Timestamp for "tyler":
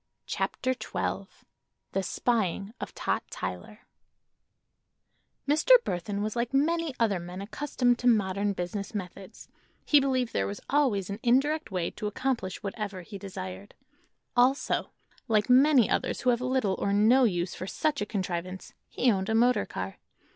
3.29-3.81